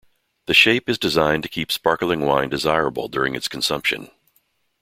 [0.47, 4.09] The shape is designed to keep sparkling wine desirable during its consumption.